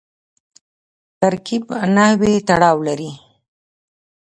ترکیب 1.19 1.63
نحوي 1.95 2.33
تړاو 2.47 2.77
لري. 2.87 3.11